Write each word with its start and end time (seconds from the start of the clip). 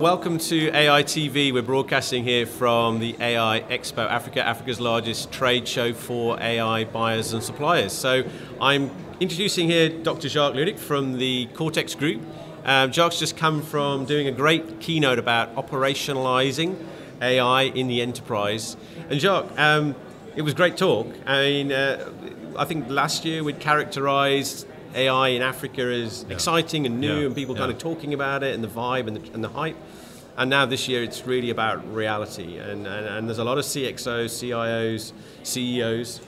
Welcome 0.00 0.38
to 0.38 0.74
AI 0.74 1.02
TV. 1.02 1.52
We're 1.52 1.60
broadcasting 1.60 2.24
here 2.24 2.46
from 2.46 3.00
the 3.00 3.14
AI 3.20 3.60
Expo 3.68 4.08
Africa, 4.08 4.42
Africa's 4.42 4.80
largest 4.80 5.30
trade 5.30 5.68
show 5.68 5.92
for 5.92 6.40
AI 6.40 6.84
buyers 6.84 7.34
and 7.34 7.42
suppliers. 7.42 7.92
So 7.92 8.22
I'm 8.62 8.90
introducing 9.20 9.68
here 9.68 9.90
Dr. 9.90 10.30
Jacques 10.30 10.54
Ludik 10.54 10.78
from 10.78 11.18
the 11.18 11.50
Cortex 11.52 11.94
Group. 11.94 12.22
Um, 12.64 12.90
Jacques 12.92 13.12
just 13.12 13.36
come 13.36 13.60
from 13.60 14.06
doing 14.06 14.26
a 14.26 14.32
great 14.32 14.80
keynote 14.80 15.18
about 15.18 15.54
operationalizing 15.56 16.82
AI 17.20 17.64
in 17.64 17.86
the 17.86 18.00
enterprise. 18.00 18.78
And 19.10 19.20
Jacques, 19.20 19.52
um, 19.58 19.94
it 20.34 20.40
was 20.40 20.54
great 20.54 20.78
talk. 20.78 21.08
I 21.26 21.42
mean, 21.42 21.72
uh, 21.72 22.10
I 22.56 22.64
think 22.64 22.88
last 22.88 23.26
year 23.26 23.44
we'd 23.44 23.60
characterized 23.60 24.66
AI 24.94 25.28
in 25.28 25.42
Africa 25.42 25.90
is 25.90 26.24
yeah. 26.26 26.34
exciting 26.34 26.86
and 26.86 27.00
new, 27.00 27.20
yeah. 27.20 27.26
and 27.26 27.34
people 27.34 27.54
yeah. 27.54 27.60
kind 27.60 27.72
of 27.72 27.78
talking 27.78 28.14
about 28.14 28.42
it, 28.42 28.54
and 28.54 28.62
the 28.64 28.68
vibe 28.68 29.06
and 29.06 29.16
the, 29.16 29.32
and 29.32 29.44
the, 29.44 29.48
hype. 29.48 29.76
And 30.36 30.48
now 30.48 30.64
this 30.66 30.88
year, 30.88 31.02
it's 31.02 31.26
really 31.26 31.50
about 31.50 31.86
reality, 31.92 32.58
and, 32.58 32.86
and, 32.86 33.06
and 33.06 33.28
there's 33.28 33.38
a 33.38 33.44
lot 33.44 33.58
of 33.58 33.64
CXOs, 33.64 34.30
CIOs, 34.30 35.12
CEOs 35.42 36.20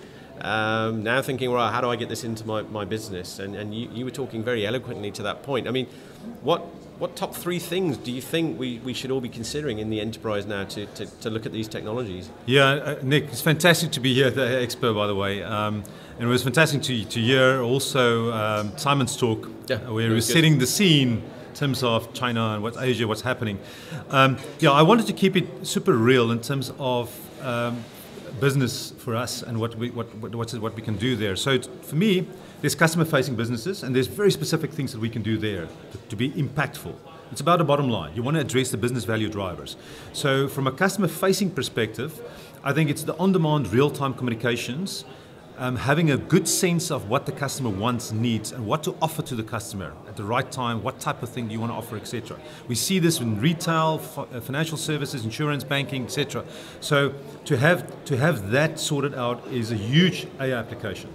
um, 0.42 1.04
now 1.04 1.22
thinking, 1.22 1.50
well, 1.50 1.70
how 1.70 1.80
do 1.80 1.88
I 1.88 1.96
get 1.96 2.08
this 2.08 2.24
into 2.24 2.46
my, 2.46 2.62
my 2.62 2.84
business? 2.84 3.38
And, 3.38 3.54
and 3.54 3.74
you, 3.74 3.88
you 3.92 4.04
were 4.04 4.10
talking 4.10 4.42
very 4.42 4.66
eloquently 4.66 5.10
to 5.12 5.22
that 5.22 5.42
point. 5.42 5.68
I 5.68 5.70
mean, 5.70 5.86
what 6.42 6.66
what 7.02 7.16
top 7.16 7.34
three 7.34 7.58
things 7.58 7.96
do 7.96 8.12
you 8.12 8.22
think 8.22 8.56
we, 8.56 8.78
we 8.84 8.92
should 8.94 9.10
all 9.10 9.20
be 9.20 9.28
considering 9.28 9.80
in 9.80 9.90
the 9.90 10.00
enterprise 10.00 10.46
now 10.46 10.62
to, 10.62 10.86
to, 10.86 11.04
to 11.04 11.30
look 11.30 11.44
at 11.44 11.50
these 11.50 11.66
technologies? 11.66 12.30
Yeah, 12.46 12.68
uh, 12.68 12.98
Nick, 13.02 13.24
it's 13.24 13.40
fantastic 13.40 13.90
to 13.90 14.00
be 14.00 14.14
here 14.14 14.28
at 14.28 14.36
the 14.36 14.42
Expo, 14.42 14.94
by 14.94 15.08
the 15.08 15.14
way. 15.16 15.42
Um, 15.42 15.82
and 16.20 16.28
it 16.28 16.30
was 16.30 16.44
fantastic 16.44 16.80
to, 16.82 17.04
to 17.04 17.20
hear 17.20 17.60
also 17.60 18.32
um, 18.32 18.78
Simon's 18.78 19.16
talk, 19.16 19.50
yeah, 19.66 19.78
where 19.90 20.06
he 20.06 20.14
was 20.14 20.28
good. 20.28 20.32
setting 20.32 20.58
the 20.60 20.66
scene 20.68 21.24
in 21.48 21.54
terms 21.54 21.82
of 21.82 22.14
China 22.14 22.54
and 22.54 22.62
what's 22.62 22.76
Asia, 22.76 23.08
what's 23.08 23.22
happening. 23.22 23.58
Um, 24.10 24.38
yeah, 24.60 24.70
I 24.70 24.82
wanted 24.82 25.08
to 25.08 25.12
keep 25.12 25.34
it 25.34 25.66
super 25.66 25.94
real 25.94 26.30
in 26.30 26.40
terms 26.40 26.72
of 26.78 27.10
um, 27.44 27.84
business 28.40 28.92
for 28.98 29.14
us 29.14 29.42
and 29.42 29.58
what 29.58 29.74
we, 29.76 29.90
what, 29.90 30.06
what, 30.16 30.54
what 30.54 30.74
we 30.74 30.82
can 30.82 30.96
do 30.96 31.16
there. 31.16 31.36
So 31.36 31.60
for 31.60 31.96
me, 31.96 32.26
there's 32.60 32.74
customer 32.74 33.04
facing 33.04 33.36
businesses 33.36 33.82
and 33.82 33.94
there's 33.94 34.06
very 34.06 34.30
specific 34.30 34.72
things 34.72 34.92
that 34.92 35.00
we 35.00 35.10
can 35.10 35.22
do 35.22 35.36
there 35.38 35.66
to, 35.66 35.98
to 36.10 36.16
be 36.16 36.30
impactful. 36.30 36.94
It's 37.30 37.40
about 37.40 37.60
a 37.60 37.64
bottom 37.64 37.88
line. 37.88 38.14
You 38.14 38.22
want 38.22 38.36
to 38.36 38.40
address 38.40 38.70
the 38.70 38.76
business 38.76 39.04
value 39.04 39.28
drivers. 39.28 39.76
So 40.12 40.48
from 40.48 40.66
a 40.66 40.72
customer 40.72 41.08
facing 41.08 41.50
perspective, 41.50 42.20
I 42.62 42.72
think 42.72 42.90
it's 42.90 43.04
the 43.04 43.16
on 43.16 43.32
demand 43.32 43.72
real 43.72 43.90
time 43.90 44.14
communications 44.14 45.04
um, 45.58 45.76
having 45.76 46.10
a 46.10 46.16
good 46.16 46.48
sense 46.48 46.90
of 46.90 47.08
what 47.08 47.26
the 47.26 47.32
customer 47.32 47.70
wants, 47.70 48.12
needs, 48.12 48.52
and 48.52 48.66
what 48.66 48.82
to 48.84 48.96
offer 49.02 49.22
to 49.22 49.34
the 49.34 49.42
customer 49.42 49.92
at 50.08 50.16
the 50.16 50.24
right 50.24 50.50
time, 50.50 50.82
what 50.82 50.98
type 51.00 51.22
of 51.22 51.28
thing 51.28 51.46
do 51.46 51.52
you 51.52 51.60
want 51.60 51.72
to 51.72 51.76
offer, 51.76 51.96
etc. 51.96 52.38
We 52.68 52.74
see 52.74 52.98
this 52.98 53.20
in 53.20 53.40
retail, 53.40 54.00
uh, 54.16 54.40
financial 54.40 54.78
services, 54.78 55.24
insurance, 55.24 55.64
banking, 55.64 56.04
etc. 56.04 56.44
So 56.80 57.14
to 57.44 57.56
have 57.56 58.04
to 58.06 58.16
have 58.16 58.50
that 58.50 58.78
sorted 58.78 59.14
out 59.14 59.46
is 59.48 59.70
a 59.70 59.76
huge 59.76 60.26
AI 60.40 60.58
application. 60.58 61.10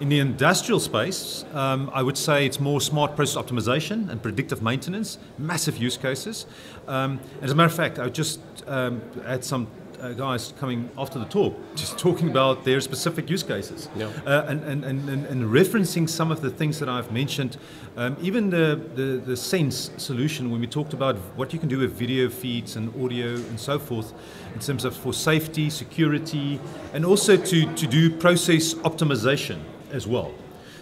In 0.00 0.08
the 0.08 0.20
industrial 0.20 0.78
space, 0.78 1.44
um, 1.54 1.90
I 1.92 2.04
would 2.04 2.16
say 2.16 2.46
it's 2.46 2.60
more 2.60 2.80
smart 2.80 3.16
process 3.16 3.42
optimization 3.42 4.08
and 4.08 4.22
predictive 4.22 4.62
maintenance, 4.62 5.18
massive 5.38 5.76
use 5.76 5.96
cases. 5.96 6.46
Um, 6.86 7.18
as 7.42 7.50
a 7.50 7.54
matter 7.56 7.66
of 7.66 7.74
fact, 7.74 7.98
I 7.98 8.08
just 8.08 8.38
um, 8.68 9.02
some 9.40 9.66
uh, 10.00 10.12
guys 10.12 10.52
coming 10.58 10.90
after 10.96 11.18
the 11.18 11.24
talk, 11.24 11.56
just 11.74 11.98
talking 11.98 12.28
about 12.28 12.64
their 12.64 12.80
specific 12.80 13.28
use 13.30 13.42
cases 13.42 13.88
yeah. 13.96 14.06
uh, 14.26 14.44
and, 14.48 14.62
and, 14.64 14.84
and, 14.84 15.08
and, 15.08 15.44
referencing 15.44 16.08
some 16.08 16.30
of 16.30 16.40
the 16.40 16.50
things 16.50 16.78
that 16.78 16.88
I've 16.88 17.12
mentioned. 17.12 17.56
Um, 17.96 18.16
even 18.20 18.50
the, 18.50 18.80
the, 18.94 19.22
the 19.24 19.36
Sense 19.36 19.90
solution, 19.96 20.50
when 20.50 20.60
we 20.60 20.66
talked 20.66 20.92
about 20.92 21.16
what 21.36 21.52
you 21.52 21.58
can 21.58 21.68
do 21.68 21.78
with 21.78 21.92
video 21.92 22.28
feeds 22.28 22.76
and 22.76 22.88
audio 23.02 23.34
and 23.34 23.58
so 23.58 23.78
forth, 23.78 24.12
in 24.54 24.60
terms 24.60 24.84
of 24.84 24.96
for 24.96 25.12
safety, 25.12 25.70
security, 25.70 26.60
and 26.92 27.04
also 27.04 27.36
to, 27.36 27.74
to 27.74 27.86
do 27.86 28.10
process 28.10 28.74
optimization 28.74 29.58
as 29.92 30.06
well. 30.06 30.32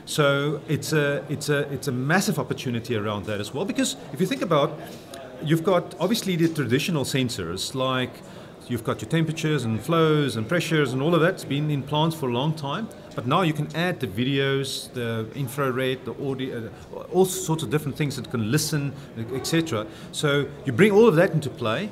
So 0.04 0.60
it's 0.68 0.92
a, 0.92 1.24
it's, 1.28 1.48
a, 1.48 1.70
it's 1.72 1.88
a 1.88 1.92
massive 1.92 2.38
opportunity 2.38 2.96
around 2.96 3.24
that 3.26 3.40
as 3.40 3.52
well, 3.52 3.64
because 3.64 3.96
if 4.12 4.20
you 4.20 4.26
think 4.26 4.42
about 4.42 4.78
You've 5.44 5.64
got 5.64 5.94
obviously 6.00 6.36
the 6.36 6.48
traditional 6.48 7.04
sensors 7.04 7.74
like 7.74 8.10
You've 8.68 8.82
got 8.82 9.00
your 9.00 9.08
temperatures 9.08 9.64
and 9.64 9.80
flows 9.80 10.36
and 10.36 10.48
pressures 10.48 10.92
and 10.92 11.00
all 11.00 11.14
of 11.14 11.20
that's 11.20 11.44
been 11.44 11.70
in 11.70 11.82
plants 11.82 12.16
for 12.16 12.28
a 12.28 12.32
long 12.32 12.52
time. 12.54 12.88
But 13.14 13.26
now 13.26 13.42
you 13.42 13.52
can 13.52 13.74
add 13.74 14.00
the 14.00 14.08
videos, 14.08 14.92
the 14.92 15.26
infrared, 15.34 16.04
the 16.04 16.12
audio, 16.28 16.70
uh, 16.94 16.98
all 17.12 17.24
sorts 17.24 17.62
of 17.62 17.70
different 17.70 17.96
things 17.96 18.16
that 18.16 18.30
can 18.30 18.50
listen, 18.50 18.92
etc. 19.34 19.86
So 20.12 20.46
you 20.64 20.72
bring 20.72 20.92
all 20.92 21.08
of 21.08 21.16
that 21.16 21.30
into 21.30 21.48
play, 21.48 21.90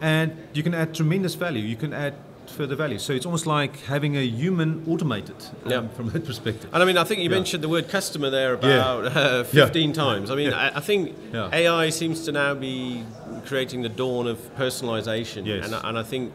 and 0.00 0.34
you 0.54 0.62
can 0.62 0.72
add 0.74 0.94
tremendous 0.94 1.34
value. 1.34 1.62
You 1.62 1.76
can 1.76 1.92
add 1.92 2.14
further 2.46 2.76
value. 2.76 2.98
So 2.98 3.12
it's 3.12 3.26
almost 3.26 3.46
like 3.46 3.80
having 3.82 4.16
a 4.16 4.22
human 4.22 4.84
automated 4.88 5.36
um, 5.64 5.70
yeah. 5.70 5.88
from 5.88 6.10
that 6.10 6.24
perspective. 6.24 6.70
And 6.72 6.82
I 6.82 6.86
mean, 6.86 6.96
I 6.96 7.04
think 7.04 7.20
you 7.20 7.28
yeah. 7.28 7.36
mentioned 7.36 7.62
the 7.62 7.68
word 7.68 7.88
customer 7.88 8.30
there 8.30 8.54
about 8.54 9.04
yeah. 9.04 9.20
uh, 9.20 9.44
15 9.44 9.92
times. 9.92 10.30
I 10.30 10.34
mean, 10.36 10.52
I, 10.52 10.76
I, 10.76 10.80
think 10.80 11.16
AI 11.34 11.90
seems 11.90 12.24
to 12.26 12.32
now 12.32 12.54
be 12.54 13.04
creating 13.46 13.82
the 13.82 13.88
dawn 13.88 14.26
of 14.26 14.38
personalization. 14.56 15.46
Yes. 15.46 15.66
And, 15.66 15.74
and 15.74 15.98
I 15.98 16.02
think, 16.02 16.32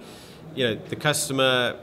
you 0.55 0.67
know, 0.67 0.75
the 0.75 0.95
customer 0.95 1.77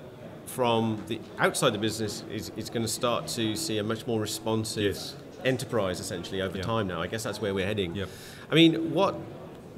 from 0.47 1.03
the 1.09 1.21
outside 1.39 1.73
the 1.73 1.79
business 1.79 2.23
is, 2.31 2.51
is 2.57 2.71
going 2.71 2.83
to 2.83 2.89
start 2.89 3.27
to 3.29 3.57
see 3.57 3.79
a 3.79 3.83
much 3.83 4.07
more 4.07 4.21
responsive 4.21 4.95
yes. 4.95 5.17
enterprise 5.45 6.01
essentially 6.01 6.41
over 6.43 6.59
time 6.59 6.87
now. 6.87 7.01
I 7.01 7.07
guess 7.07 7.23
that's 7.23 7.41
where 7.41 7.55
we're 7.55 7.67
heading. 7.67 7.95
Yep. 7.95 8.09
I 8.51 8.55
mean, 8.55 8.93
what 8.93 9.15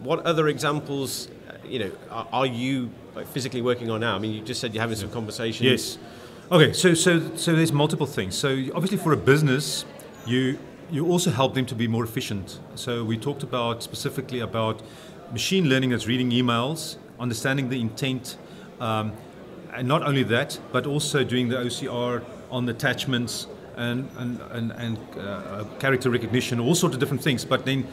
what 0.00 0.26
other 0.26 0.48
examples, 0.48 1.28
uh, 1.48 1.56
you 1.66 1.78
know, 1.78 1.90
are, 2.10 2.28
are 2.32 2.46
you 2.46 2.90
physically 3.32 3.62
working 3.62 3.90
on 3.90 4.00
now? 4.00 4.14
I 4.14 4.18
mean, 4.18 4.32
you 4.32 4.42
just 4.42 4.60
said 4.60 4.74
you're 4.74 4.82
having 4.82 4.96
some 4.96 5.10
conversations. 5.10 5.64
Yes. 5.64 5.98
Okay, 6.50 6.72
so 6.72 6.94
so 6.94 7.34
so 7.36 7.54
there's 7.54 7.72
multiple 7.72 8.06
things. 8.06 8.36
So 8.36 8.50
obviously 8.74 8.98
for 8.98 9.12
a 9.12 9.16
business, 9.16 9.84
you 10.26 10.58
you 10.90 11.06
also 11.06 11.30
help 11.30 11.54
them 11.54 11.66
to 11.66 11.74
be 11.74 11.88
more 11.88 12.04
efficient. 12.04 12.60
So 12.74 13.02
we 13.02 13.16
talked 13.16 13.42
about 13.42 13.82
specifically 13.82 14.40
about 14.40 14.82
machine 15.32 15.68
learning 15.68 15.90
that's 15.90 16.06
reading 16.06 16.30
emails, 16.30 16.96
understanding 17.18 17.68
the 17.68 17.80
intent, 17.80 18.36
um, 18.80 19.12
and 19.72 19.86
not 19.86 20.02
only 20.02 20.22
that, 20.24 20.58
but 20.72 20.86
also 20.86 21.24
doing 21.24 21.48
the 21.48 21.56
OCR 21.56 22.24
on 22.50 22.66
the 22.66 22.72
attachments 22.72 23.46
and 23.76 24.08
and 24.16 24.40
and, 24.50 24.72
and 24.72 24.98
uh, 25.18 25.64
character 25.78 26.10
recognition, 26.10 26.58
all 26.60 26.74
sorts 26.74 26.94
of 26.94 27.00
different 27.00 27.22
things. 27.22 27.44
But 27.44 27.64
then 27.64 27.86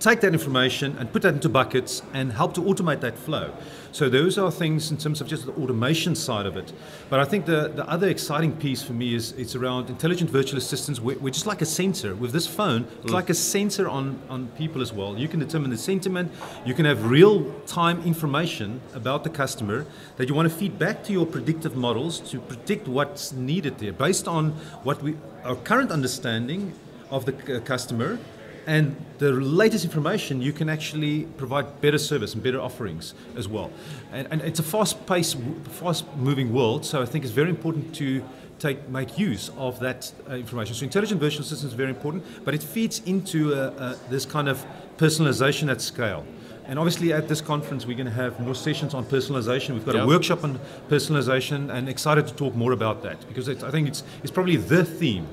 take 0.00 0.20
that 0.20 0.32
information 0.32 0.96
and 0.98 1.12
put 1.12 1.22
that 1.22 1.34
into 1.34 1.48
buckets 1.48 2.02
and 2.12 2.32
help 2.32 2.54
to 2.54 2.60
automate 2.60 3.00
that 3.00 3.18
flow. 3.18 3.52
So 3.90 4.08
those 4.08 4.36
are 4.38 4.50
things 4.50 4.90
in 4.90 4.98
terms 4.98 5.20
of 5.20 5.26
just 5.26 5.46
the 5.46 5.52
automation 5.52 6.14
side 6.14 6.46
of 6.46 6.56
it. 6.56 6.72
But 7.08 7.20
I 7.20 7.24
think 7.24 7.46
the, 7.46 7.68
the 7.68 7.88
other 7.88 8.08
exciting 8.08 8.52
piece 8.52 8.82
for 8.82 8.92
me 8.92 9.14
is 9.14 9.32
it's 9.32 9.54
around 9.54 9.88
intelligent 9.88 10.30
virtual 10.30 10.58
assistants. 10.58 11.00
We're, 11.00 11.18
we're 11.18 11.32
just 11.32 11.46
like 11.46 11.62
a 11.62 11.66
sensor. 11.66 12.14
With 12.14 12.32
this 12.32 12.46
phone, 12.46 12.86
it's 13.02 13.10
mm. 13.10 13.14
like 13.14 13.30
a 13.30 13.34
sensor 13.34 13.88
on, 13.88 14.20
on 14.28 14.48
people 14.48 14.82
as 14.82 14.92
well. 14.92 15.16
You 15.16 15.26
can 15.26 15.40
determine 15.40 15.70
the 15.70 15.78
sentiment. 15.78 16.30
You 16.66 16.74
can 16.74 16.84
have 16.84 17.10
real-time 17.10 18.02
information 18.04 18.80
about 18.94 19.24
the 19.24 19.30
customer 19.30 19.86
that 20.16 20.28
you 20.28 20.34
want 20.34 20.50
to 20.50 20.54
feed 20.54 20.78
back 20.78 21.02
to 21.04 21.12
your 21.12 21.26
predictive 21.26 21.74
models 21.74 22.20
to 22.30 22.40
predict 22.40 22.88
what's 22.88 23.32
needed 23.32 23.78
there 23.78 23.92
based 23.92 24.28
on 24.28 24.50
what 24.82 25.02
we 25.02 25.16
our 25.44 25.56
current 25.56 25.90
understanding 25.90 26.74
of 27.10 27.24
the 27.24 27.32
customer 27.60 28.18
and 28.68 28.94
the 29.16 29.32
latest 29.32 29.84
information, 29.86 30.42
you 30.42 30.52
can 30.52 30.68
actually 30.68 31.24
provide 31.38 31.80
better 31.80 31.96
service 31.96 32.34
and 32.34 32.42
better 32.42 32.60
offerings 32.60 33.14
as 33.34 33.48
well. 33.48 33.70
And, 34.12 34.28
and 34.30 34.42
it's 34.42 34.60
a 34.60 34.62
fast-paced, 34.62 35.38
fast-moving 35.70 36.52
world, 36.52 36.84
so 36.84 37.00
I 37.00 37.06
think 37.06 37.24
it's 37.24 37.32
very 37.32 37.48
important 37.48 37.94
to 37.94 38.22
take 38.58 38.86
make 38.90 39.18
use 39.18 39.50
of 39.56 39.80
that 39.80 40.12
uh, 40.28 40.34
information. 40.34 40.74
So 40.74 40.84
intelligent 40.84 41.18
virtual 41.18 41.40
assistants 41.40 41.72
is 41.72 41.72
very 41.72 41.88
important, 41.88 42.24
but 42.44 42.54
it 42.54 42.62
feeds 42.62 43.00
into 43.06 43.54
uh, 43.54 43.56
uh, 43.56 43.96
this 44.10 44.26
kind 44.26 44.48
of 44.48 44.62
personalization 44.98 45.70
at 45.70 45.80
scale. 45.80 46.26
And 46.66 46.78
obviously, 46.78 47.14
at 47.14 47.26
this 47.26 47.40
conference, 47.40 47.86
we're 47.86 47.96
going 47.96 48.12
to 48.14 48.20
have 48.24 48.38
more 48.38 48.54
sessions 48.54 48.92
on 48.92 49.06
personalization. 49.06 49.72
We've 49.72 49.86
got 49.86 49.94
yep. 49.94 50.04
a 50.04 50.06
workshop 50.06 50.44
on 50.44 50.60
personalization, 50.90 51.72
and 51.72 51.88
excited 51.88 52.26
to 52.26 52.34
talk 52.34 52.54
more 52.54 52.72
about 52.72 53.02
that 53.04 53.26
because 53.28 53.48
I 53.48 53.70
think 53.70 53.88
it's, 53.88 54.02
it's 54.22 54.30
probably 54.30 54.56
the 54.56 54.84
theme 54.84 55.26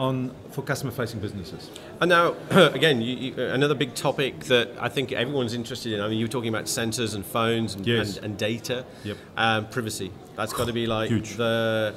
on 0.00 0.34
for 0.50 0.62
customer-facing 0.62 1.20
businesses. 1.20 1.70
And 2.00 2.08
now, 2.08 2.34
again, 2.50 3.02
you, 3.02 3.16
you, 3.16 3.42
another 3.44 3.74
big 3.74 3.94
topic 3.94 4.44
that 4.44 4.70
I 4.80 4.88
think 4.88 5.12
everyone's 5.12 5.52
interested 5.52 5.92
in. 5.92 6.00
I 6.00 6.08
mean, 6.08 6.18
you 6.18 6.24
were 6.24 6.30
talking 6.30 6.48
about 6.48 6.64
sensors 6.64 7.14
and 7.14 7.24
phones 7.24 7.74
and, 7.74 7.86
yes. 7.86 8.16
and, 8.16 8.24
and 8.24 8.38
data. 8.38 8.86
Yep. 9.04 9.16
Um, 9.36 9.68
privacy. 9.68 10.10
That's 10.36 10.54
got 10.54 10.68
to 10.68 10.72
be 10.72 10.86
like 10.86 11.10
Huge. 11.10 11.36
the 11.36 11.94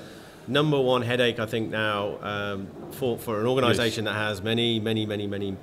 number 0.50 0.80
one 0.80 1.02
headache, 1.02 1.40
I 1.40 1.46
think, 1.46 1.70
now 1.70 2.18
um, 2.22 2.68
for, 2.92 3.18
for 3.18 3.40
an 3.40 3.48
organization 3.48 4.04
yes. 4.04 4.14
that 4.14 4.20
has 4.20 4.42
many, 4.42 4.82
many, 4.82 5.06
many, 5.06 5.26
many 5.26 5.56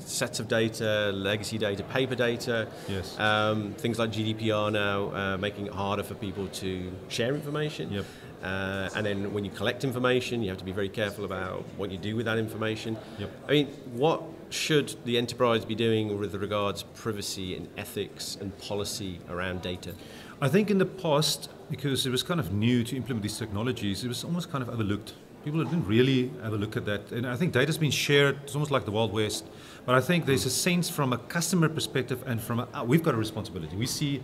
sets 0.00 0.40
of 0.40 0.48
data, 0.48 1.12
legacy 1.14 1.58
data, 1.58 1.82
paper 1.84 2.14
data. 2.14 2.68
Yes. 2.88 3.18
Um, 3.18 3.72
things 3.74 3.98
like 3.98 4.10
GDPR 4.10 4.72
now 4.72 5.14
uh, 5.14 5.36
making 5.38 5.66
it 5.66 5.72
harder 5.72 6.02
for 6.02 6.14
people 6.14 6.48
to 6.48 6.92
share 7.08 7.34
information. 7.34 7.92
Yep. 7.92 8.04
Uh, 8.42 8.88
and 8.96 9.04
then 9.04 9.32
when 9.34 9.44
you 9.44 9.50
collect 9.50 9.84
information, 9.84 10.42
you 10.42 10.48
have 10.48 10.58
to 10.58 10.64
be 10.64 10.72
very 10.72 10.88
careful 10.88 11.24
about 11.24 11.64
what 11.76 11.90
you 11.90 11.98
do 11.98 12.16
with 12.16 12.24
that 12.26 12.38
information. 12.38 12.96
Yep. 13.18 13.30
I 13.48 13.50
mean, 13.50 13.66
what 13.92 14.22
should 14.48 14.94
the 15.04 15.18
enterprise 15.18 15.64
be 15.64 15.74
doing 15.74 16.18
with 16.18 16.34
regards 16.34 16.82
privacy 16.82 17.54
and 17.54 17.68
ethics 17.76 18.36
and 18.40 18.56
policy 18.58 19.20
around 19.28 19.62
data? 19.62 19.94
I 20.40 20.48
think 20.48 20.70
in 20.70 20.78
the 20.78 20.86
past, 20.86 21.50
because 21.70 22.06
it 22.06 22.10
was 22.10 22.22
kind 22.22 22.40
of 22.40 22.52
new 22.52 22.82
to 22.84 22.96
implement 22.96 23.22
these 23.22 23.38
technologies, 23.38 24.04
it 24.04 24.08
was 24.08 24.24
almost 24.24 24.50
kind 24.50 24.62
of 24.62 24.70
overlooked. 24.70 25.12
People 25.44 25.64
didn't 25.64 25.86
really 25.86 26.30
have 26.42 26.52
a 26.52 26.56
look 26.56 26.76
at 26.76 26.84
that. 26.84 27.12
And 27.12 27.26
I 27.26 27.34
think 27.34 27.52
data's 27.52 27.78
been 27.78 27.90
shared, 27.90 28.38
it's 28.44 28.54
almost 28.54 28.70
like 28.70 28.84
the 28.84 28.90
Wild 28.90 29.12
West. 29.12 29.46
But 29.86 29.94
I 29.94 30.00
think 30.00 30.26
there's 30.26 30.44
a 30.44 30.50
sense 30.50 30.90
from 30.90 31.12
a 31.14 31.18
customer 31.18 31.68
perspective 31.68 32.22
and 32.26 32.40
from 32.40 32.60
a, 32.60 32.68
uh, 32.74 32.84
we've 32.84 33.02
got 33.02 33.14
a 33.14 33.16
responsibility. 33.16 33.74
We 33.74 33.86
see, 33.86 34.22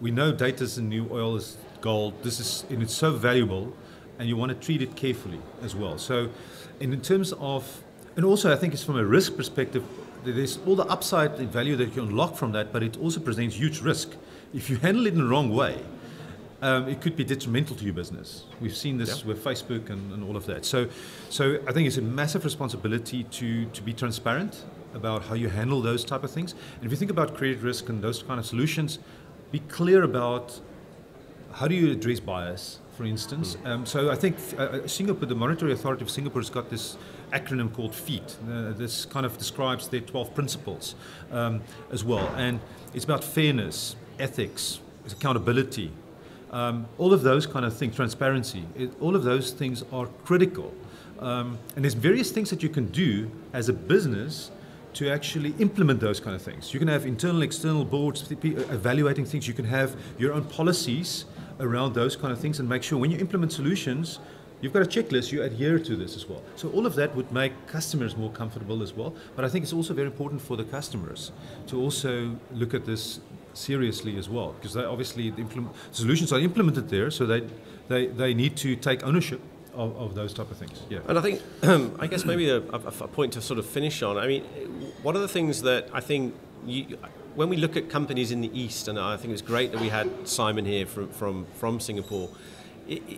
we 0.00 0.10
know 0.10 0.32
data's 0.32 0.76
the 0.76 0.82
new 0.82 1.08
oil 1.10 1.36
is 1.36 1.56
gold. 1.80 2.22
This 2.22 2.40
is, 2.40 2.64
and 2.68 2.82
it's 2.82 2.94
so 2.94 3.12
valuable, 3.12 3.72
and 4.18 4.28
you 4.28 4.36
want 4.36 4.50
to 4.50 4.66
treat 4.66 4.82
it 4.82 4.96
carefully 4.96 5.40
as 5.62 5.74
well. 5.74 5.96
So, 5.96 6.28
and 6.80 6.92
in 6.92 7.00
terms 7.00 7.32
of, 7.38 7.82
and 8.16 8.24
also 8.24 8.52
I 8.52 8.56
think 8.56 8.74
it's 8.74 8.84
from 8.84 8.98
a 8.98 9.04
risk 9.04 9.36
perspective, 9.36 9.82
there's 10.24 10.58
all 10.66 10.76
the 10.76 10.84
upside 10.84 11.38
value 11.38 11.76
that 11.76 11.96
you 11.96 12.02
unlock 12.02 12.36
from 12.36 12.52
that, 12.52 12.70
but 12.70 12.82
it 12.82 12.98
also 12.98 13.20
presents 13.20 13.56
huge 13.56 13.80
risk. 13.80 14.10
If 14.52 14.68
you 14.68 14.76
handle 14.76 15.06
it 15.06 15.14
in 15.14 15.20
the 15.20 15.24
wrong 15.24 15.48
way, 15.48 15.78
um, 16.62 16.88
it 16.88 17.00
could 17.00 17.16
be 17.16 17.24
detrimental 17.24 17.74
to 17.76 17.84
your 17.84 17.94
business. 17.94 18.44
We've 18.60 18.76
seen 18.76 18.98
this 18.98 19.24
with 19.24 19.42
Facebook 19.42 19.88
and, 19.88 20.12
and, 20.12 20.22
all 20.22 20.36
of 20.36 20.46
that. 20.46 20.64
So, 20.64 20.88
so 21.30 21.58
I 21.66 21.72
think 21.72 21.86
it's 21.86 21.96
a 21.96 22.02
massive 22.02 22.44
responsibility 22.44 23.24
to, 23.24 23.64
to 23.64 23.82
be 23.82 23.92
transparent 23.94 24.64
about 24.94 25.24
how 25.24 25.34
you 25.34 25.48
handle 25.48 25.80
those 25.80 26.04
type 26.04 26.22
of 26.22 26.30
things. 26.30 26.52
And 26.76 26.84
if 26.84 26.90
you 26.90 26.96
think 26.96 27.10
about 27.10 27.34
credit 27.34 27.60
risk 27.60 27.88
and 27.88 28.02
those 28.02 28.22
kind 28.22 28.38
of 28.38 28.44
solutions, 28.44 28.98
be 29.50 29.60
clear 29.60 30.02
about 30.02 30.60
how 31.52 31.66
do 31.66 31.74
you 31.74 31.92
address 31.92 32.20
bias, 32.20 32.78
for 32.96 33.04
instance. 33.04 33.56
Mm. 33.56 33.66
Um, 33.66 33.86
so 33.86 34.10
I 34.10 34.14
think 34.14 34.36
uh, 34.58 34.62
uh, 34.62 34.86
Singapore, 34.86 35.26
the 35.26 35.34
Monetary 35.34 35.72
Authority 35.72 36.02
of 36.02 36.10
Singapore, 36.10 36.42
has 36.42 36.50
got 36.50 36.70
this 36.70 36.96
acronym 37.32 37.72
called 37.72 37.94
FEAT. 37.94 38.36
Uh, 38.48 38.72
this 38.72 39.06
kind 39.06 39.24
of 39.24 39.38
describes 39.38 39.88
their 39.88 40.00
12 40.00 40.34
principles 40.34 40.94
um, 41.32 41.62
as 41.90 42.04
well. 42.04 42.28
And 42.36 42.60
it's 42.92 43.04
about 43.04 43.24
fairness, 43.24 43.96
ethics, 44.18 44.80
accountability, 45.10 45.90
um, 46.50 46.86
all 46.98 47.12
of 47.12 47.22
those 47.22 47.46
kind 47.46 47.64
of 47.64 47.76
things, 47.76 47.94
transparency, 47.96 48.64
it, 48.76 48.92
all 49.00 49.14
of 49.14 49.22
those 49.22 49.52
things 49.52 49.84
are 49.92 50.06
critical. 50.24 50.74
Um, 51.18 51.58
and 51.76 51.84
there's 51.84 51.94
various 51.94 52.30
things 52.32 52.50
that 52.50 52.62
you 52.62 52.68
can 52.68 52.86
do 52.86 53.30
as 53.52 53.68
a 53.68 53.72
business 53.72 54.50
to 54.94 55.08
actually 55.08 55.54
implement 55.58 56.00
those 56.00 56.18
kind 56.18 56.34
of 56.34 56.42
things. 56.42 56.72
You 56.72 56.80
can 56.80 56.88
have 56.88 57.06
internal, 57.06 57.42
external 57.42 57.84
boards 57.84 58.28
evaluating 58.30 59.24
things. 59.24 59.46
You 59.46 59.54
can 59.54 59.66
have 59.66 59.94
your 60.18 60.32
own 60.32 60.44
policies 60.44 61.26
around 61.60 61.94
those 61.94 62.16
kind 62.16 62.32
of 62.32 62.40
things 62.40 62.58
and 62.58 62.68
make 62.68 62.82
sure 62.82 62.98
when 62.98 63.10
you 63.10 63.18
implement 63.18 63.52
solutions, 63.52 64.18
you've 64.60 64.72
got 64.72 64.82
a 64.82 64.86
checklist, 64.86 65.30
you 65.30 65.42
adhere 65.42 65.78
to 65.78 65.94
this 65.94 66.16
as 66.16 66.28
well. 66.28 66.42
So 66.56 66.70
all 66.70 66.86
of 66.86 66.94
that 66.96 67.14
would 67.14 67.30
make 67.30 67.52
customers 67.66 68.16
more 68.16 68.30
comfortable 68.30 68.82
as 68.82 68.92
well. 68.92 69.14
But 69.36 69.44
I 69.44 69.48
think 69.48 69.62
it's 69.62 69.72
also 69.72 69.94
very 69.94 70.06
important 70.06 70.40
for 70.40 70.56
the 70.56 70.64
customers 70.64 71.32
to 71.68 71.80
also 71.80 72.36
look 72.52 72.74
at 72.74 72.84
this 72.84 73.20
seriously 73.54 74.16
as 74.16 74.28
well, 74.28 74.52
because 74.52 74.74
they 74.74 74.84
obviously 74.84 75.30
the 75.30 75.44
solutions 75.92 76.32
are 76.32 76.40
implemented 76.40 76.88
there, 76.88 77.10
so 77.10 77.26
they, 77.26 77.46
they, 77.88 78.06
they 78.06 78.34
need 78.34 78.56
to 78.58 78.76
take 78.76 79.02
ownership 79.04 79.40
of, 79.74 79.96
of, 79.96 80.14
those 80.14 80.34
type 80.34 80.50
of 80.50 80.56
things. 80.56 80.82
Yeah. 80.88 80.98
And 81.08 81.18
I 81.18 81.22
think, 81.22 81.42
um, 81.62 81.96
I 82.00 82.06
guess 82.06 82.24
maybe 82.24 82.50
a, 82.50 82.58
a, 82.58 82.78
a, 83.00 83.08
point 83.08 83.32
to 83.34 83.42
sort 83.42 83.58
of 83.58 83.66
finish 83.66 84.02
on. 84.02 84.18
I 84.18 84.26
mean, 84.26 84.42
one 85.02 85.14
of 85.14 85.22
the 85.22 85.28
things 85.28 85.62
that 85.62 85.88
I 85.92 86.00
think 86.00 86.34
you, 86.66 86.98
when 87.34 87.48
we 87.48 87.56
look 87.56 87.76
at 87.76 87.88
companies 87.88 88.32
in 88.32 88.40
the 88.40 88.50
East, 88.58 88.88
and 88.88 88.98
I 88.98 89.16
think 89.16 89.32
it's 89.32 89.42
great 89.42 89.72
that 89.72 89.80
we 89.80 89.88
had 89.88 90.28
Simon 90.28 90.64
here 90.64 90.86
from 90.86 91.08
from, 91.08 91.46
from 91.54 91.80
Singapore, 91.80 92.28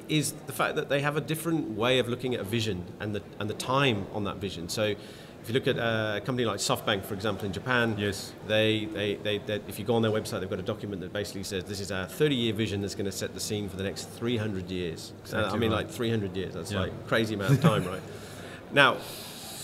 is 0.08 0.32
the 0.46 0.52
fact 0.52 0.76
that 0.76 0.88
they 0.88 1.00
have 1.00 1.16
a 1.16 1.20
different 1.20 1.70
way 1.70 1.98
of 1.98 2.08
looking 2.08 2.34
at 2.34 2.40
a 2.40 2.44
vision 2.44 2.84
and 3.00 3.14
the 3.14 3.22
and 3.38 3.48
the 3.48 3.54
time 3.54 4.06
on 4.12 4.24
that 4.24 4.36
vision. 4.36 4.68
So 4.68 4.94
if 5.42 5.48
you 5.48 5.54
look 5.54 5.66
at 5.66 5.76
uh, 5.76 6.18
a 6.18 6.20
company 6.20 6.46
like 6.46 6.58
SoftBank, 6.58 7.04
for 7.04 7.14
example, 7.14 7.46
in 7.46 7.52
Japan, 7.52 7.96
yes, 7.98 8.32
they, 8.46 8.84
they, 8.86 9.16
they, 9.16 9.38
they, 9.38 9.56
if 9.66 9.76
you 9.76 9.84
go 9.84 9.94
on 9.94 10.02
their 10.02 10.12
website, 10.12 10.38
they've 10.38 10.48
got 10.48 10.60
a 10.60 10.62
document 10.62 11.00
that 11.02 11.12
basically 11.12 11.42
says 11.42 11.64
this 11.64 11.80
is 11.80 11.90
our 11.90 12.06
30-year 12.06 12.52
vision 12.52 12.80
that's 12.80 12.94
going 12.94 13.06
to 13.06 13.12
set 13.12 13.34
the 13.34 13.40
scene 13.40 13.68
for 13.68 13.76
the 13.76 13.82
next 13.82 14.08
300 14.10 14.70
years. 14.70 15.12
Exactly 15.22 15.52
I 15.52 15.56
mean, 15.56 15.72
right. 15.72 15.86
like 15.86 15.90
300 15.90 16.36
years. 16.36 16.54
That's 16.54 16.70
yeah. 16.70 16.82
like 16.82 17.08
crazy 17.08 17.34
amount 17.34 17.54
of 17.54 17.60
time, 17.60 17.84
right? 17.84 18.02
Now, 18.74 18.96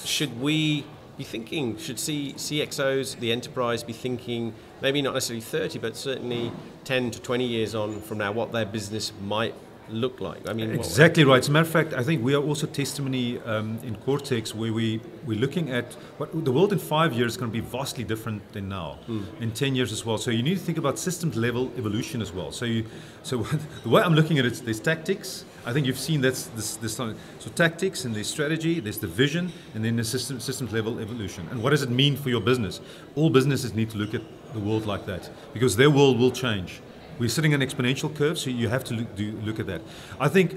should 0.04 0.38
we 0.38 0.84
be 1.16 1.24
thinking? 1.24 1.78
Should 1.78 1.98
C- 1.98 2.34
CXOs, 2.34 3.18
the 3.20 3.32
enterprise, 3.32 3.82
be 3.82 3.94
thinking 3.94 4.52
maybe 4.82 5.00
not 5.00 5.14
necessarily 5.14 5.40
30, 5.40 5.78
but 5.78 5.96
certainly 5.96 6.52
10 6.84 7.12
to 7.12 7.20
20 7.20 7.46
years 7.46 7.74
on 7.74 8.02
from 8.02 8.18
now, 8.18 8.32
what 8.32 8.52
their 8.52 8.66
business 8.66 9.12
might 9.22 9.54
look 9.90 10.20
like? 10.20 10.48
I 10.48 10.52
mean, 10.52 10.70
exactly 10.70 11.24
right. 11.24 11.38
As 11.38 11.48
a 11.48 11.52
matter 11.52 11.66
of 11.66 11.70
fact, 11.70 11.92
I 11.94 12.02
think 12.02 12.22
we 12.22 12.34
are 12.34 12.42
also 12.42 12.66
testimony 12.66 13.38
um, 13.40 13.78
in 13.82 13.96
Cortex 13.96 14.54
where 14.54 14.72
we 14.72 15.00
we're 15.26 15.38
looking 15.38 15.70
at 15.70 15.94
what 16.18 16.44
the 16.44 16.52
world 16.52 16.72
in 16.72 16.78
five 16.78 17.12
years 17.12 17.32
is 17.32 17.36
going 17.36 17.50
to 17.50 17.60
be 17.62 17.66
vastly 17.66 18.04
different 18.04 18.52
than 18.52 18.68
now. 18.68 18.98
Mm. 19.08 19.24
In 19.40 19.50
ten 19.52 19.74
years 19.74 19.92
as 19.92 20.04
well. 20.04 20.18
So 20.18 20.30
you 20.30 20.42
need 20.42 20.58
to 20.58 20.64
think 20.64 20.78
about 20.78 20.98
systems 20.98 21.36
level 21.36 21.70
evolution 21.76 22.22
as 22.22 22.32
well. 22.32 22.52
So 22.52 22.64
you, 22.64 22.84
so 23.22 23.42
the 23.82 23.88
way 23.88 24.02
I'm 24.02 24.14
looking 24.14 24.38
at 24.38 24.46
it, 24.46 24.62
there's 24.64 24.80
tactics. 24.80 25.44
I 25.66 25.72
think 25.72 25.86
you've 25.86 25.98
seen 25.98 26.20
that's 26.20 26.46
this 26.48 26.76
this 26.76 26.96
so 26.96 27.14
tactics 27.54 28.04
and 28.04 28.14
there's 28.14 28.28
strategy, 28.28 28.80
there's 28.80 28.98
the 28.98 29.06
vision, 29.06 29.52
and 29.74 29.84
then 29.84 29.96
the 29.96 30.04
system 30.04 30.40
systems 30.40 30.72
level 30.72 30.98
evolution. 30.98 31.46
And 31.50 31.62
what 31.62 31.70
does 31.70 31.82
it 31.82 31.90
mean 31.90 32.16
for 32.16 32.30
your 32.30 32.40
business? 32.40 32.80
All 33.16 33.30
businesses 33.30 33.74
need 33.74 33.90
to 33.90 33.98
look 33.98 34.14
at 34.14 34.22
the 34.52 34.60
world 34.60 34.86
like 34.86 35.06
that 35.06 35.30
because 35.52 35.76
their 35.76 35.90
world 35.90 36.18
will 36.18 36.30
change. 36.30 36.80
We're 37.18 37.28
sitting 37.28 37.52
on 37.52 37.62
an 37.62 37.68
exponential 37.68 38.14
curve, 38.14 38.38
so 38.38 38.48
you 38.50 38.68
have 38.68 38.84
to 38.84 38.94
look, 38.94 39.16
do, 39.16 39.32
look 39.44 39.58
at 39.58 39.66
that. 39.66 39.80
I 40.20 40.28
think 40.28 40.54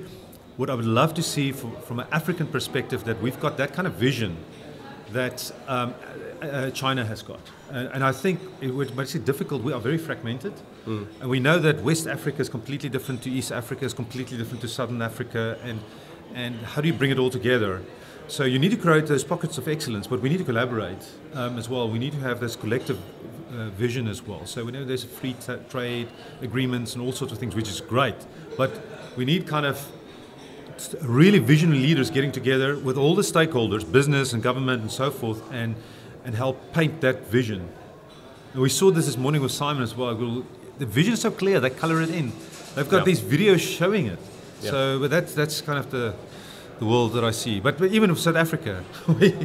what 0.57 0.69
I 0.69 0.75
would 0.75 0.85
love 0.85 1.15
to 1.15 1.23
see 1.23 1.51
from, 1.51 1.75
from 1.81 1.99
an 2.01 2.07
African 2.11 2.45
perspective 2.45 3.03
that 3.05 3.19
we've 3.19 3.39
got 3.39 3.57
that 3.57 3.73
kind 3.73 3.87
of 3.87 3.95
vision 3.95 4.37
that 5.11 5.51
um, 5.67 5.95
uh, 6.41 6.69
China 6.69 7.03
has 7.03 7.23
got. 7.23 7.39
Uh, 7.71 7.89
and 7.93 8.03
I 8.03 8.11
think 8.11 8.39
it 8.61 8.69
would 8.69 8.95
make 8.95 9.13
it 9.15 9.25
difficult. 9.25 9.63
We 9.63 9.73
are 9.73 9.79
very 9.79 9.97
fragmented. 9.97 10.53
Mm. 10.85 11.07
And 11.21 11.29
we 11.29 11.39
know 11.39 11.57
that 11.57 11.81
West 11.81 12.05
Africa 12.05 12.41
is 12.41 12.49
completely 12.49 12.89
different 12.89 13.23
to 13.23 13.31
East 13.31 13.51
Africa, 13.51 13.85
is 13.85 13.93
completely 13.93 14.37
different 14.37 14.61
to 14.61 14.67
Southern 14.67 15.01
Africa. 15.01 15.57
And, 15.63 15.79
and 16.35 16.55
how 16.57 16.81
do 16.81 16.87
you 16.87 16.93
bring 16.93 17.11
it 17.11 17.17
all 17.17 17.31
together? 17.31 17.81
So 18.27 18.43
you 18.43 18.59
need 18.59 18.71
to 18.71 18.77
create 18.77 19.07
those 19.07 19.23
pockets 19.23 19.57
of 19.57 19.67
excellence, 19.67 20.07
but 20.07 20.21
we 20.21 20.29
need 20.29 20.37
to 20.37 20.45
collaborate 20.45 21.09
um, 21.33 21.57
as 21.57 21.67
well. 21.67 21.89
We 21.89 21.99
need 21.99 22.13
to 22.13 22.19
have 22.19 22.39
this 22.39 22.55
collective 22.55 22.99
uh, 23.51 23.69
vision 23.69 24.07
as 24.07 24.21
well. 24.21 24.45
So 24.45 24.65
we 24.65 24.71
know 24.71 24.85
there's 24.85 25.03
free 25.03 25.33
t- 25.33 25.53
trade 25.69 26.07
agreements 26.41 26.93
and 26.93 27.03
all 27.03 27.11
sorts 27.11 27.33
of 27.33 27.39
things, 27.39 27.55
which 27.55 27.69
is 27.69 27.81
great. 27.81 28.15
But 28.57 28.71
we 29.17 29.25
need 29.25 29.47
kind 29.47 29.65
of 29.65 29.85
really 31.01 31.39
visionary 31.39 31.79
leaders 31.79 32.09
getting 32.09 32.31
together 32.31 32.77
with 32.77 32.97
all 32.97 33.15
the 33.15 33.21
stakeholders, 33.21 33.89
business 33.89 34.33
and 34.33 34.41
government 34.41 34.81
and 34.81 34.91
so 34.91 35.11
forth, 35.11 35.41
and 35.51 35.75
and 36.23 36.35
help 36.35 36.73
paint 36.73 37.01
that 37.01 37.27
vision. 37.27 37.67
And 38.53 38.61
we 38.61 38.69
saw 38.69 38.91
this 38.91 39.05
this 39.05 39.17
morning 39.17 39.41
with 39.41 39.51
Simon 39.51 39.83
as 39.83 39.95
well. 39.95 40.15
The 40.77 40.85
vision 40.85 41.13
is 41.13 41.21
so 41.21 41.31
clear; 41.31 41.59
they 41.59 41.69
color 41.69 42.01
it 42.01 42.09
in. 42.09 42.31
They've 42.75 42.89
got 42.89 42.99
yeah. 42.99 43.03
these 43.03 43.21
videos 43.21 43.59
showing 43.59 44.07
it. 44.07 44.19
Yeah. 44.61 44.71
So, 44.71 44.99
but 44.99 45.09
that's 45.09 45.33
that's 45.33 45.61
kind 45.61 45.79
of 45.79 45.91
the 45.91 46.13
the 46.79 46.85
world 46.85 47.13
that 47.13 47.23
I 47.23 47.29
see. 47.31 47.59
But, 47.59 47.77
but 47.77 47.91
even 47.91 48.09
with 48.09 48.19
South 48.19 48.35
Africa, 48.35 48.83
we, 49.07 49.35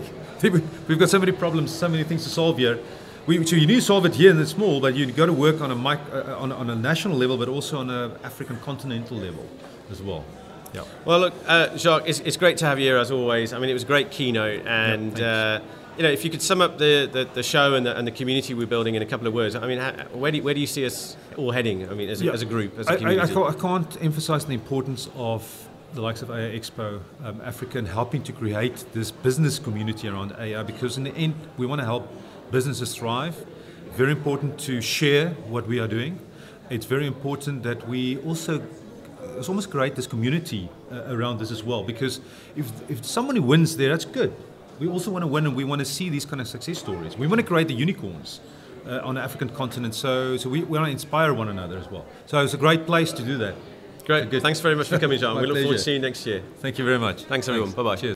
we've 0.88 0.98
got 0.98 1.10
so 1.10 1.18
many 1.18 1.32
problems, 1.32 1.70
so 1.70 1.86
many 1.86 2.02
things 2.02 2.24
to 2.24 2.30
solve 2.30 2.56
here 2.56 2.78
we, 3.26 3.44
so 3.44 3.56
you 3.56 3.66
need 3.66 3.76
to 3.76 3.82
solve 3.82 4.06
it 4.06 4.14
here 4.14 4.30
in 4.30 4.36
the 4.36 4.46
small, 4.46 4.80
but 4.80 4.94
you've 4.94 5.16
got 5.16 5.26
to 5.26 5.32
work 5.32 5.60
on 5.60 5.70
a, 5.70 5.74
mic, 5.74 5.98
uh, 6.12 6.36
on, 6.38 6.52
on, 6.52 6.70
a 6.70 6.76
national 6.76 7.16
level, 7.16 7.36
but 7.36 7.48
also 7.48 7.78
on 7.78 7.90
an 7.90 8.12
African 8.22 8.58
continental 8.60 9.16
level 9.16 9.46
as 9.90 10.00
well. 10.00 10.24
Yeah. 10.72 10.84
Well, 11.04 11.20
look, 11.20 11.34
uh, 11.46 11.76
Jacques, 11.76 12.04
it's, 12.06 12.20
it's, 12.20 12.36
great 12.36 12.56
to 12.58 12.66
have 12.66 12.78
you 12.78 12.86
here 12.86 12.98
as 12.98 13.10
always. 13.10 13.52
I 13.52 13.58
mean, 13.58 13.70
it 13.70 13.72
was 13.72 13.82
a 13.82 13.86
great 13.86 14.10
keynote, 14.10 14.66
and 14.66 15.20
uh, 15.20 15.60
you 15.96 16.02
know, 16.02 16.10
if 16.10 16.24
you 16.24 16.30
could 16.30 16.42
sum 16.42 16.60
up 16.60 16.78
the, 16.78 17.08
the, 17.10 17.28
the 17.34 17.42
show 17.42 17.74
and 17.74 17.86
the, 17.86 17.96
and 17.96 18.06
the, 18.06 18.12
community 18.12 18.54
we're 18.54 18.66
building 18.66 18.94
in 18.94 19.02
a 19.02 19.06
couple 19.06 19.26
of 19.26 19.34
words, 19.34 19.56
I 19.56 19.66
mean, 19.66 19.78
how, 19.78 19.92
where, 20.12 20.30
do 20.30 20.38
you, 20.38 20.42
where 20.42 20.54
do 20.54 20.60
you 20.60 20.66
see 20.66 20.84
us 20.84 21.16
all 21.36 21.50
heading? 21.50 21.88
I 21.88 21.94
mean, 21.94 22.10
as 22.10 22.20
a, 22.20 22.26
yeah. 22.26 22.32
as 22.32 22.42
a 22.42 22.46
group, 22.46 22.78
as 22.78 22.88
a 22.88 22.96
community. 22.96 23.34
I, 23.34 23.40
I, 23.40 23.48
I 23.48 23.54
can't 23.54 24.02
emphasize 24.02 24.44
the 24.44 24.54
importance 24.54 25.08
of 25.16 25.68
the 25.94 26.02
likes 26.02 26.22
of 26.22 26.30
AI 26.30 26.56
Expo 26.56 27.00
um, 27.24 27.40
Africa 27.42 27.78
and 27.78 27.88
helping 27.88 28.22
to 28.24 28.32
create 28.32 28.84
this 28.92 29.10
business 29.10 29.58
community 29.58 30.08
around 30.08 30.32
AI 30.38 30.62
because 30.62 30.98
in 30.98 31.04
the 31.04 31.14
end, 31.14 31.34
we 31.56 31.66
want 31.66 31.80
to 31.80 31.84
help 31.84 32.08
businesses 32.50 32.94
thrive 32.94 33.46
very 33.96 34.12
important 34.12 34.58
to 34.60 34.82
share 34.82 35.30
what 35.48 35.66
we 35.66 35.80
are 35.80 35.88
doing. 35.88 36.18
It's 36.68 36.84
very 36.84 37.06
important 37.06 37.62
that 37.62 37.88
we 37.88 38.18
also 38.18 38.62
it's 39.38 39.48
almost 39.48 39.70
create 39.70 39.94
this 39.94 40.06
community 40.06 40.68
uh, 40.90 41.14
around 41.14 41.38
this 41.38 41.50
as 41.50 41.62
well 41.62 41.82
because 41.82 42.20
if, 42.54 42.70
if 42.90 43.04
somebody 43.04 43.40
wins 43.40 43.76
there, 43.76 43.90
that's 43.90 44.04
good. 44.04 44.34
We 44.78 44.88
also 44.88 45.10
want 45.10 45.22
to 45.22 45.26
win 45.26 45.46
and 45.46 45.56
we 45.56 45.64
want 45.64 45.80
to 45.80 45.84
see 45.84 46.08
these 46.08 46.24
kind 46.24 46.40
of 46.40 46.48
success 46.48 46.78
stories. 46.78 47.16
We 47.16 47.26
want 47.26 47.40
to 47.40 47.46
create 47.46 47.68
the 47.68 47.74
unicorns 47.74 48.40
uh, 48.86 49.00
on 49.02 49.14
the 49.14 49.20
African 49.20 49.48
continent. 49.48 49.94
So, 49.94 50.36
so 50.36 50.48
we, 50.48 50.62
we 50.62 50.78
want 50.78 50.86
to 50.86 50.92
inspire 50.92 51.32
one 51.34 51.48
another 51.48 51.78
as 51.78 51.90
well. 51.90 52.04
So 52.26 52.42
it's 52.42 52.54
a 52.54 52.58
great 52.58 52.86
place 52.86 53.12
to 53.12 53.22
do 53.22 53.38
that. 53.38 53.54
Great. 54.04 54.30
Good. 54.30 54.42
Thanks 54.42 54.60
very 54.60 54.74
much 54.74 54.88
for 54.88 54.98
coming, 54.98 55.18
John. 55.18 55.36
we 55.40 55.42
look 55.42 55.50
pleasure. 55.52 55.64
forward 55.64 55.78
to 55.78 55.82
seeing 55.82 56.02
you 56.02 56.08
next 56.08 56.24
year. 56.26 56.42
Thank 56.60 56.78
you 56.78 56.84
very 56.84 56.98
much. 56.98 57.24
Thanks, 57.24 57.48
everyone. 57.48 57.72
Bye 57.72 57.82
bye. 57.82 57.96
Cheers. 57.96 58.15